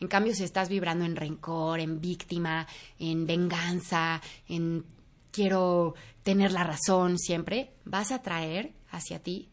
En 0.00 0.08
cambio, 0.08 0.34
si 0.34 0.44
estás 0.44 0.68
vibrando 0.68 1.04
en 1.04 1.16
rencor, 1.16 1.80
en 1.80 2.00
víctima, 2.00 2.66
en 2.98 3.26
venganza, 3.26 4.20
en 4.48 4.84
quiero 5.32 5.94
tener 6.22 6.52
la 6.52 6.64
razón 6.64 7.18
siempre, 7.18 7.70
vas 7.84 8.12
a 8.12 8.22
traer 8.22 8.72
hacia 8.90 9.18
ti 9.18 9.48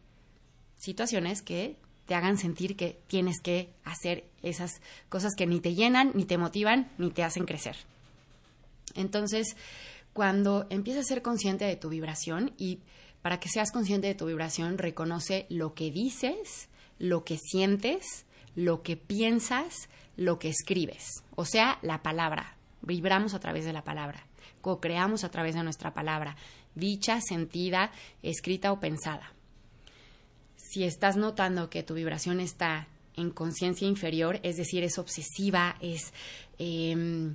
situaciones 0.78 1.42
que 1.42 1.78
te 2.06 2.14
hagan 2.14 2.38
sentir 2.38 2.75
que 2.75 3.00
tienes 3.08 3.40
que 3.42 3.70
hacer 3.84 4.25
esas 4.44 4.82
cosas 5.10 5.34
que 5.36 5.48
ni 5.48 5.60
te 5.60 5.74
llenan, 5.74 6.12
ni 6.14 6.25
te 6.25 6.38
motivan, 6.38 6.92
ni 6.98 7.10
te 7.10 7.24
hacen 7.24 7.46
crecer. 7.46 7.75
Entonces, 8.94 9.56
cuando 10.14 10.68
empiezas 10.70 11.06
a 11.06 11.08
ser 11.08 11.22
consciente 11.22 11.66
de 11.66 11.75
tu 11.75 11.90
vibración 11.90 12.54
y 12.58 12.80
para 13.25 13.39
que 13.39 13.50
seas 13.50 13.72
consciente 13.72 14.05
de 14.05 14.13
tu 14.13 14.27
vibración, 14.27 14.77
reconoce 14.77 15.48
lo 15.50 15.74
que 15.74 15.89
dices, 15.89 16.70
lo 17.00 17.24
que 17.24 17.39
sientes, 17.39 18.24
lo 18.53 18.84
que 18.84 18.98
piensas, 18.98 19.89
lo 20.15 20.38
que 20.38 20.50
escribes, 20.50 21.24
o 21.34 21.44
sea, 21.44 21.79
la 21.82 22.03
palabra. 22.03 22.55
Vibramos 22.84 23.34
a 23.34 23.39
través 23.39 23.65
de 23.65 23.74
la 23.74 23.84
palabra, 23.84 24.27
co-creamos 24.62 25.24
a 25.24 25.32
través 25.32 25.55
de 25.55 25.63
nuestra 25.63 25.91
palabra, 25.91 26.36
dicha, 26.75 27.20
sentida, 27.20 27.91
escrita 28.22 28.72
o 28.72 28.79
pensada. 28.79 29.34
Si 30.55 30.84
estás 30.84 31.17
notando 31.17 31.72
que 31.72 31.82
tu 31.82 31.96
vibración 31.96 32.39
está 32.39 32.88
en 33.15 33.32
conciencia 33.32 33.88
inferior, 33.88 34.39
es 34.44 34.55
decir, 34.55 34.84
es 34.84 35.00
obsesiva, 35.00 35.77
es 35.82 36.13
em, 36.60 37.34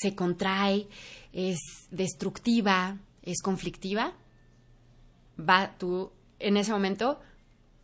se 0.00 0.14
contrae, 0.14 0.86
es 1.34 1.58
destructiva, 1.90 2.96
es 3.22 3.40
conflictiva, 3.42 4.14
va 5.38 5.76
tú 5.78 6.12
en 6.38 6.56
ese 6.56 6.72
momento 6.72 7.20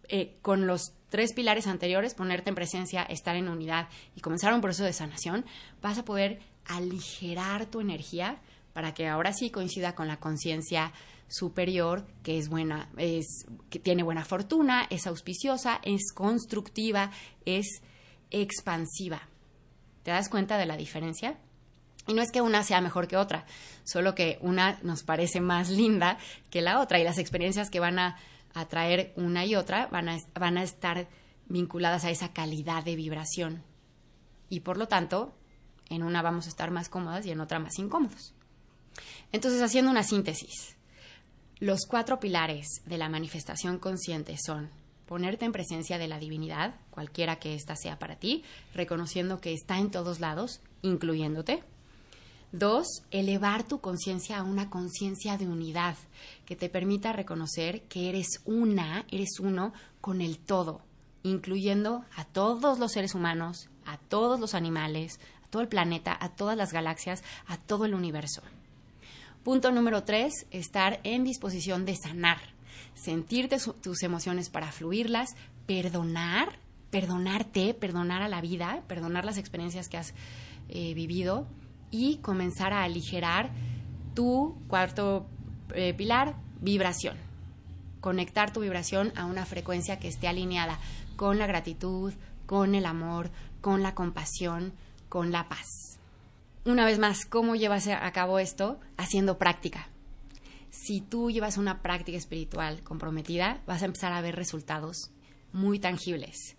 eh, 0.08 0.36
con 0.42 0.66
los 0.66 0.92
tres 1.08 1.32
pilares 1.32 1.66
anteriores, 1.66 2.14
ponerte 2.14 2.48
en 2.48 2.54
presencia, 2.54 3.02
estar 3.02 3.36
en 3.36 3.48
unidad 3.48 3.88
y 4.16 4.20
comenzar 4.20 4.52
un 4.52 4.60
proceso 4.60 4.84
de 4.84 4.92
sanación, 4.92 5.44
vas 5.80 5.98
a 5.98 6.04
poder 6.04 6.40
aligerar 6.66 7.66
tu 7.66 7.80
energía 7.80 8.40
para 8.72 8.94
que 8.94 9.06
ahora 9.06 9.32
sí 9.32 9.50
coincida 9.50 9.94
con 9.94 10.08
la 10.08 10.18
conciencia 10.18 10.92
superior 11.28 12.06
que 12.22 12.38
es 12.38 12.48
buena, 12.48 12.90
es 12.96 13.46
que 13.70 13.78
tiene 13.78 14.02
buena 14.02 14.24
fortuna, 14.24 14.86
es 14.90 15.06
auspiciosa, 15.06 15.80
es 15.82 16.12
constructiva, 16.12 17.10
es 17.44 17.80
expansiva. 18.30 19.28
¿Te 20.02 20.10
das 20.10 20.28
cuenta 20.28 20.58
de 20.58 20.66
la 20.66 20.76
diferencia? 20.76 21.38
Y 22.06 22.14
no 22.14 22.22
es 22.22 22.30
que 22.30 22.42
una 22.42 22.62
sea 22.62 22.80
mejor 22.80 23.08
que 23.08 23.16
otra, 23.16 23.46
solo 23.84 24.14
que 24.14 24.38
una 24.40 24.78
nos 24.82 25.02
parece 25.02 25.40
más 25.40 25.70
linda 25.70 26.18
que 26.50 26.60
la 26.60 26.80
otra 26.80 26.98
y 26.98 27.04
las 27.04 27.18
experiencias 27.18 27.70
que 27.70 27.80
van 27.80 27.98
a 27.98 28.16
atraer 28.52 29.12
una 29.16 29.44
y 29.44 29.56
otra 29.56 29.86
van 29.86 30.08
a, 30.08 30.18
van 30.34 30.58
a 30.58 30.62
estar 30.62 31.08
vinculadas 31.46 32.04
a 32.04 32.10
esa 32.10 32.32
calidad 32.32 32.84
de 32.84 32.96
vibración. 32.96 33.62
Y 34.48 34.60
por 34.60 34.76
lo 34.76 34.86
tanto, 34.86 35.34
en 35.88 36.02
una 36.02 36.22
vamos 36.22 36.46
a 36.46 36.50
estar 36.50 36.70
más 36.70 36.88
cómodas 36.88 37.26
y 37.26 37.30
en 37.30 37.40
otra 37.40 37.58
más 37.58 37.78
incómodos. 37.78 38.34
Entonces, 39.32 39.62
haciendo 39.62 39.90
una 39.90 40.04
síntesis, 40.04 40.76
los 41.58 41.86
cuatro 41.86 42.20
pilares 42.20 42.66
de 42.84 42.98
la 42.98 43.08
manifestación 43.08 43.78
consciente 43.78 44.36
son 44.38 44.70
ponerte 45.06 45.44
en 45.44 45.52
presencia 45.52 45.98
de 45.98 46.08
la 46.08 46.18
divinidad, 46.18 46.74
cualquiera 46.90 47.36
que 47.36 47.54
ésta 47.54 47.76
sea 47.76 47.98
para 47.98 48.16
ti, 48.16 48.44
reconociendo 48.74 49.40
que 49.40 49.52
está 49.52 49.78
en 49.78 49.90
todos 49.90 50.20
lados, 50.20 50.60
incluyéndote. 50.82 51.62
Dos, 52.56 53.02
elevar 53.10 53.64
tu 53.64 53.80
conciencia 53.80 54.38
a 54.38 54.44
una 54.44 54.70
conciencia 54.70 55.36
de 55.36 55.48
unidad 55.48 55.96
que 56.46 56.54
te 56.54 56.68
permita 56.68 57.12
reconocer 57.12 57.82
que 57.88 58.08
eres 58.08 58.28
una, 58.44 59.04
eres 59.10 59.40
uno 59.40 59.72
con 60.00 60.20
el 60.20 60.38
todo, 60.38 60.80
incluyendo 61.24 62.04
a 62.14 62.24
todos 62.24 62.78
los 62.78 62.92
seres 62.92 63.16
humanos, 63.16 63.70
a 63.84 63.98
todos 63.98 64.38
los 64.38 64.54
animales, 64.54 65.18
todo 65.50 65.62
el 65.62 65.68
planeta, 65.68 66.16
a 66.20 66.28
todas 66.28 66.56
las 66.56 66.72
galaxias, 66.72 67.24
a 67.48 67.56
todo 67.56 67.86
el 67.86 67.94
universo. 67.94 68.40
Punto 69.42 69.72
número 69.72 70.04
tres, 70.04 70.46
estar 70.52 71.00
en 71.02 71.24
disposición 71.24 71.84
de 71.84 71.96
sanar, 71.96 72.38
sentirte 72.94 73.58
tus 73.82 74.04
emociones 74.04 74.48
para 74.48 74.70
fluirlas, 74.70 75.30
perdonar, 75.66 76.60
perdonarte, 76.92 77.74
perdonar 77.74 78.22
a 78.22 78.28
la 78.28 78.40
vida, 78.40 78.84
perdonar 78.86 79.24
las 79.24 79.38
experiencias 79.38 79.88
que 79.88 79.96
has 79.96 80.14
eh, 80.68 80.94
vivido 80.94 81.48
y 81.94 82.16
comenzar 82.16 82.72
a 82.72 82.82
aligerar 82.82 83.52
tu 84.14 84.58
cuarto 84.66 85.28
eh, 85.74 85.94
pilar, 85.94 86.34
vibración. 86.60 87.16
Conectar 88.00 88.52
tu 88.52 88.62
vibración 88.62 89.12
a 89.14 89.26
una 89.26 89.46
frecuencia 89.46 90.00
que 90.00 90.08
esté 90.08 90.26
alineada 90.26 90.80
con 91.14 91.38
la 91.38 91.46
gratitud, 91.46 92.12
con 92.46 92.74
el 92.74 92.84
amor, 92.84 93.30
con 93.60 93.84
la 93.84 93.94
compasión, 93.94 94.72
con 95.08 95.30
la 95.30 95.48
paz. 95.48 96.00
Una 96.64 96.84
vez 96.84 96.98
más, 96.98 97.26
¿cómo 97.26 97.54
llevas 97.54 97.86
a 97.86 98.10
cabo 98.10 98.40
esto? 98.40 98.80
Haciendo 98.96 99.38
práctica. 99.38 99.86
Si 100.70 101.00
tú 101.00 101.30
llevas 101.30 101.58
una 101.58 101.80
práctica 101.80 102.18
espiritual 102.18 102.82
comprometida, 102.82 103.62
vas 103.68 103.82
a 103.82 103.86
empezar 103.86 104.12
a 104.12 104.20
ver 104.20 104.34
resultados 104.34 105.12
muy 105.52 105.78
tangibles. 105.78 106.56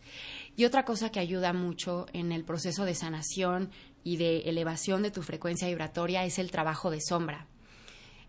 Y 0.56 0.64
otra 0.64 0.86
cosa 0.86 1.12
que 1.12 1.20
ayuda 1.20 1.52
mucho 1.52 2.06
en 2.14 2.32
el 2.32 2.46
proceso 2.46 2.86
de 2.86 2.96
sanación 2.96 3.70
y 4.06 4.18
de 4.18 4.42
elevación 4.42 5.02
de 5.02 5.12
tu 5.12 5.24
frecuencia 5.24 5.68
vibratoria 5.68 6.24
es 6.24 6.40
el 6.40 6.52
trabajo 6.52 6.92
de 6.92 7.02
sombra. 7.02 7.48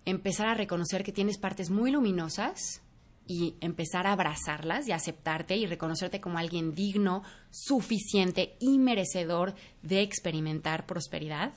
Empezar 0.07 0.49
a 0.49 0.55
reconocer 0.55 1.05
que 1.05 1.13
tienes 1.13 1.39
partes 1.39 1.71
muy 1.71 1.93
luminosas 1.93 2.81
y 3.27 3.57
empezar 3.61 4.07
a 4.07 4.13
abrazarlas 4.13 4.89
y 4.89 4.93
aceptarte 4.93 5.57
y 5.57 5.67
reconocerte 5.67 6.21
como 6.21 6.39
alguien 6.39 6.75
digno, 6.75 7.23
suficiente 7.51 8.57
y 8.59 8.79
merecedor 8.79 9.55
de 9.83 10.01
experimentar 10.01 10.87
prosperidad. 10.87 11.53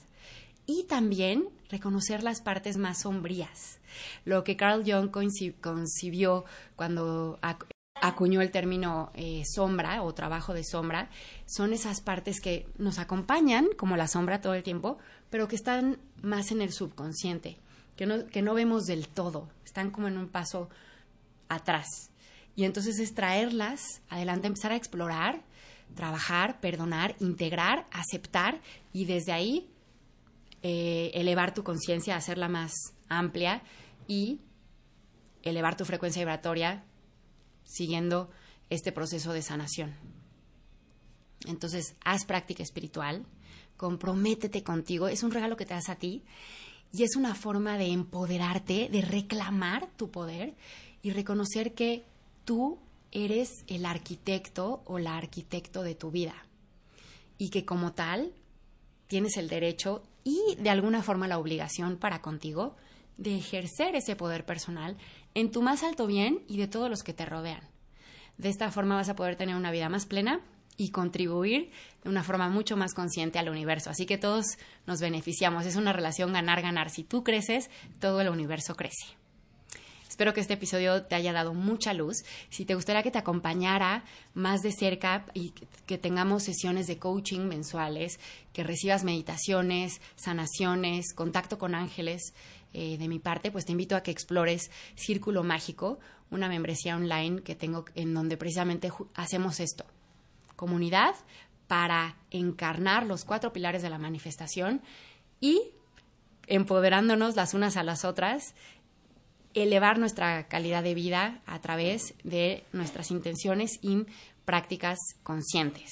Y 0.66 0.84
también 0.84 1.48
reconocer 1.70 2.22
las 2.22 2.42
partes 2.42 2.78
más 2.78 3.02
sombrías. 3.02 3.80
Lo 4.26 4.44
que 4.44 4.58
Carl 4.58 4.84
Jung 4.86 5.12
concibió 5.12 6.46
cuando 6.76 7.40
acuñó 8.02 8.42
el 8.42 8.52
término 8.52 9.12
eh, 9.14 9.44
sombra 9.46 10.02
o 10.04 10.14
trabajo 10.14 10.54
de 10.54 10.64
sombra, 10.64 11.10
son 11.46 11.74
esas 11.74 12.02
partes 12.02 12.40
que 12.40 12.68
nos 12.78 13.00
acompañan, 13.00 13.68
como 13.78 13.98
la 13.98 14.08
sombra 14.08 14.42
todo 14.42 14.54
el 14.54 14.64
tiempo, 14.64 14.98
pero 15.30 15.48
que 15.48 15.56
están 15.56 16.00
más 16.22 16.52
en 16.52 16.62
el 16.62 16.72
subconsciente, 16.72 17.58
que 17.96 18.06
no, 18.06 18.26
que 18.28 18.42
no 18.42 18.54
vemos 18.54 18.86
del 18.86 19.08
todo, 19.08 19.50
están 19.66 19.92
como 19.92 20.08
en 20.08 20.18
un 20.18 20.28
paso 20.28 20.70
atrás. 21.48 21.88
Y 22.56 22.66
entonces 22.66 23.00
es 23.00 23.14
traerlas 23.14 24.02
adelante, 24.10 24.48
empezar 24.48 24.72
a 24.72 24.76
explorar, 24.76 25.42
trabajar, 25.96 26.60
perdonar, 26.60 27.16
integrar, 27.20 27.88
aceptar 27.92 28.62
y 28.94 29.06
desde 29.06 29.32
ahí 29.32 29.70
eh, 30.62 31.12
elevar 31.14 31.54
tu 31.54 31.64
conciencia, 31.64 32.16
hacerla 32.16 32.50
más 32.50 32.74
amplia 33.08 33.62
y 34.08 34.40
elevar 35.44 35.78
tu 35.78 35.86
frecuencia 35.86 36.22
vibratoria 36.22 36.84
siguiendo 37.70 38.30
este 38.70 38.92
proceso 38.92 39.32
de 39.32 39.42
sanación. 39.42 39.94
Entonces, 41.48 41.96
haz 42.04 42.26
práctica 42.26 42.64
espiritual, 42.64 43.26
comprométete 43.78 44.64
contigo, 44.64 45.08
es 45.08 45.24
un 45.24 45.32
regalo 45.32 45.56
que 45.56 45.66
te 45.66 45.74
das 45.74 45.90
a 45.90 45.96
ti 45.96 46.24
y 46.92 47.04
es 47.04 47.16
una 47.16 47.36
forma 47.36 47.78
de 47.78 47.88
empoderarte, 47.88 48.90
de 48.90 49.02
reclamar 49.02 49.88
tu 49.96 50.10
poder 50.12 50.56
y 51.02 51.12
reconocer 51.12 51.74
que 51.74 52.04
tú 52.44 52.80
eres 53.12 53.64
el 53.68 53.86
arquitecto 53.86 54.82
o 54.86 55.00
la 55.00 55.18
arquitecto 55.18 55.82
de 55.84 55.96
tu 55.96 56.12
vida 56.12 56.36
y 57.38 57.50
que 57.50 57.66
como 57.66 57.94
tal 57.94 58.34
tienes 59.08 59.38
el 59.38 59.48
derecho 59.48 60.04
y 60.24 60.56
de 60.60 60.70
alguna 60.70 61.02
forma 61.02 61.28
la 61.28 61.40
obligación 61.40 61.98
para 61.98 62.22
contigo 62.22 62.76
de 63.20 63.36
ejercer 63.36 63.96
ese 63.96 64.16
poder 64.16 64.46
personal 64.46 64.98
en 65.36 65.52
tu 65.52 65.62
más 65.62 65.84
alto 65.84 66.08
bien 66.08 66.42
y 66.48 66.58
de 66.58 66.68
todos 66.68 66.90
los 66.90 67.04
que 67.04 67.14
te 67.14 67.26
rodean. 67.26 67.62
De 68.38 68.50
esta 68.50 68.72
forma 68.72 68.96
vas 68.96 69.10
a 69.10 69.16
poder 69.16 69.36
tener 69.36 69.56
una 69.56 69.72
vida 69.72 69.90
más 69.90 70.06
plena 70.06 70.40
y 70.78 70.92
contribuir 70.92 71.72
de 72.04 72.10
una 72.10 72.24
forma 72.24 72.48
mucho 72.48 72.78
más 72.78 72.94
consciente 72.94 73.38
al 73.38 73.50
universo. 73.50 73.90
Así 73.90 74.06
que 74.06 74.18
todos 74.18 74.46
nos 74.88 75.02
beneficiamos. 75.02 75.66
Es 75.66 75.76
una 75.76 75.92
relación 75.92 76.32
ganar-ganar. 76.32 76.90
Si 76.90 77.04
tú 77.04 77.24
creces, 77.26 77.70
todo 78.00 78.22
el 78.22 78.30
universo 78.30 78.76
crece. 78.76 79.20
Espero 80.08 80.34
que 80.34 80.42
este 80.42 80.54
episodio 80.54 81.04
te 81.04 81.16
haya 81.16 81.34
dado 81.34 81.54
mucha 81.54 81.94
luz. 81.94 82.24
Si 82.50 82.66
te 82.66 82.76
gustaría 82.76 83.04
que 83.04 83.12
te 83.12 83.20
acompañara 83.20 84.04
más 84.34 84.62
de 84.62 84.72
cerca 84.72 85.26
y 85.34 85.54
que 85.86 85.98
tengamos 85.98 86.44
sesiones 86.44 86.88
de 86.88 86.98
coaching 86.98 87.42
mensuales, 87.42 88.20
que 88.54 88.64
recibas 88.64 89.04
meditaciones, 89.04 90.02
sanaciones, 90.16 91.14
contacto 91.14 91.58
con 91.58 91.76
ángeles 91.76 92.34
eh, 92.74 92.98
de 92.98 93.08
mi 93.08 93.20
parte, 93.20 93.52
pues 93.52 93.66
te 93.66 93.72
invito 93.72 93.96
a 93.96 94.04
que 94.04 94.12
explores 94.12 94.72
Círculo 94.96 95.44
Mágico, 95.44 96.00
una 96.30 96.48
membresía 96.48 96.96
online 96.96 97.42
que 97.42 97.56
tengo 97.56 97.86
en 97.96 98.14
donde 98.14 98.38
precisamente 98.38 98.92
hacemos 99.16 99.60
esto. 99.60 99.86
Comunidad 100.56 101.16
para 101.68 102.18
encarnar 102.32 103.06
los 103.06 103.26
cuatro 103.26 103.54
pilares 103.54 103.82
de 103.82 103.90
la 103.90 103.98
manifestación 103.98 104.82
y 105.40 105.62
empoderándonos 106.48 107.36
las 107.36 107.54
unas 107.54 107.78
a 107.78 107.84
las 107.84 108.06
otras 108.06 108.56
elevar 109.54 109.98
nuestra 109.98 110.48
calidad 110.48 110.84
de 110.84 110.94
vida 110.94 111.42
a 111.46 111.60
través 111.60 112.14
de 112.24 112.64
nuestras 112.72 113.12
intenciones 113.12 113.80
y 113.82 114.06
prácticas 114.46 114.98
conscientes. 115.24 115.92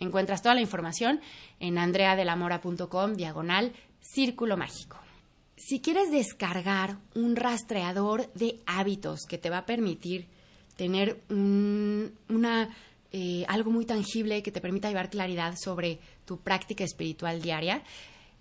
Encuentras 0.00 0.42
toda 0.42 0.54
la 0.54 0.60
información 0.60 1.20
en 1.60 1.78
andreadelamora.com 1.78 3.14
diagonal 3.14 3.72
círculo 4.00 4.56
mágico. 4.56 5.07
Si 5.58 5.80
quieres 5.80 6.10
descargar 6.10 6.98
un 7.14 7.34
rastreador 7.34 8.32
de 8.34 8.60
hábitos 8.66 9.20
que 9.28 9.38
te 9.38 9.50
va 9.50 9.58
a 9.58 9.66
permitir 9.66 10.26
tener 10.76 11.20
una, 11.28 12.76
eh, 13.10 13.44
algo 13.48 13.72
muy 13.72 13.84
tangible 13.84 14.42
que 14.42 14.52
te 14.52 14.60
permita 14.60 14.88
llevar 14.88 15.10
claridad 15.10 15.56
sobre 15.60 15.98
tu 16.24 16.38
práctica 16.38 16.84
espiritual 16.84 17.42
diaria, 17.42 17.82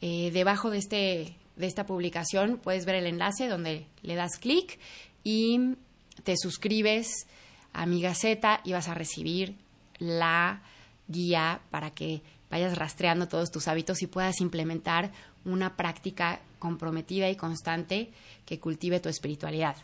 eh, 0.01 0.30
debajo 0.32 0.69
de 0.69 0.77
este 0.77 1.36
de 1.58 1.65
esta 1.65 1.88
publicación 1.88 2.60
puedes 2.63 2.86
ver 2.86 2.95
el 2.95 3.08
enlace 3.08 3.47
donde 3.47 3.88
le 4.03 4.15
das 4.15 4.38
clic 4.38 4.80
y 5.23 5.75
te 6.23 6.36
suscribes 6.38 7.25
a 7.73 7.86
mi 7.86 7.99
gaceta 7.99 8.62
y 8.63 8.73
vas 8.73 8.88
a 8.88 8.93
recibir 8.93 9.56
la 9.97 10.62
guía 11.08 11.62
para 11.71 11.91
que 11.91 12.21
vayas 12.49 12.77
rastreando 12.77 13.27
todos 13.27 13.51
tus 13.51 13.67
hábitos 13.67 14.01
y 14.03 14.08
puedas 14.08 14.39
implementar 14.39 15.12
una 15.45 15.75
práctica 15.75 16.41
comprometida 16.59 17.29
y 17.29 17.35
constante 17.35 18.11
que 18.45 18.59
cultive 18.59 18.99
tu 18.99 19.09
espiritualidad. 19.09 19.75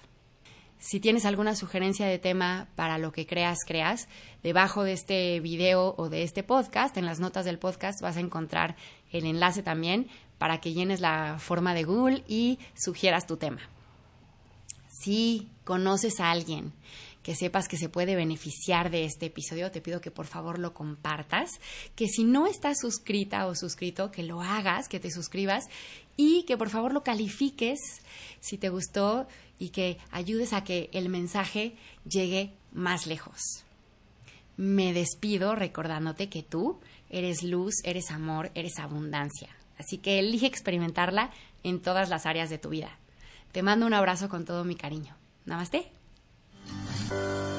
Si 0.79 0.99
tienes 0.99 1.25
alguna 1.25 1.55
sugerencia 1.55 2.07
de 2.07 2.19
tema 2.19 2.67
para 2.75 2.97
lo 2.97 3.13
que 3.13 3.25
creas, 3.25 3.59
creas, 3.65 4.09
debajo 4.43 4.83
de 4.83 4.91
este 4.91 5.39
video 5.39 5.95
o 5.97 6.09
de 6.09 6.23
este 6.23 6.43
podcast, 6.43 6.97
en 6.97 7.05
las 7.05 7.21
notas 7.21 7.45
del 7.45 7.57
podcast 7.57 8.01
vas 8.01 8.17
a 8.17 8.19
encontrar 8.19 8.75
el 9.12 9.25
enlace 9.25 9.63
también 9.63 10.09
para 10.38 10.59
que 10.59 10.73
llenes 10.73 10.99
la 10.99 11.38
forma 11.39 11.73
de 11.73 11.86
Google 11.86 12.23
y 12.27 12.59
sugieras 12.75 13.27
tu 13.27 13.38
tema. 13.38 13.62
Si 14.89 15.49
conoces 15.63 16.19
a 16.19 16.31
alguien 16.31 16.73
que 17.23 17.36
sepas 17.36 17.67
que 17.67 17.77
se 17.77 17.89
puede 17.89 18.15
beneficiar 18.15 18.91
de 18.91 19.05
este 19.05 19.27
episodio, 19.27 19.71
te 19.71 19.81
pido 19.81 20.01
que 20.01 20.12
por 20.12 20.27
favor 20.27 20.59
lo 20.59 20.73
compartas, 20.73 21.49
que 21.95 22.07
si 22.07 22.25
no 22.25 22.45
estás 22.45 22.79
suscrita 22.79 23.47
o 23.47 23.55
suscrito, 23.55 24.12
que 24.12 24.23
lo 24.23 24.41
hagas, 24.41 24.89
que 24.89 24.99
te 24.99 25.09
suscribas 25.09 25.65
y 26.17 26.43
que 26.43 26.57
por 26.57 26.69
favor 26.69 26.93
lo 26.93 27.03
califiques 27.03 27.79
si 28.41 28.57
te 28.57 28.69
gustó 28.69 29.25
y 29.57 29.69
que 29.69 29.97
ayudes 30.12 30.51
a 30.53 30.63
que 30.63 30.89
el 30.91 31.09
mensaje 31.09 31.75
llegue 32.05 32.51
más 32.73 33.07
lejos. 33.07 33.63
Me 34.57 34.93
despido 34.93 35.55
recordándote 35.55 36.29
que 36.29 36.43
tú 36.43 36.79
eres 37.09 37.41
luz, 37.41 37.75
eres 37.83 38.12
amor, 38.12 38.51
eres 38.53 38.77
abundancia. 38.79 39.49
Así 39.77 39.97
que 39.97 40.19
elige 40.19 40.45
experimentarla 40.45 41.31
en 41.63 41.81
todas 41.81 42.09
las 42.09 42.25
áreas 42.25 42.49
de 42.49 42.57
tu 42.57 42.69
vida. 42.69 42.99
Te 43.51 43.63
mando 43.63 43.86
un 43.86 43.93
abrazo 43.93 44.29
con 44.29 44.45
todo 44.45 44.63
mi 44.63 44.75
cariño. 44.75 45.15
Namaste. 45.45 45.91
あ。 47.12 47.53